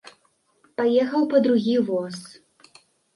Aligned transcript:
Паехаў 0.79 1.27
па 1.33 1.41
другі 1.47 1.75
воз. 1.91 2.17